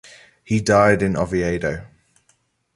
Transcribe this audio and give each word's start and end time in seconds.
He 0.43 0.61
died 0.61 1.03
in 1.03 1.15
Oviedo. 1.15 1.85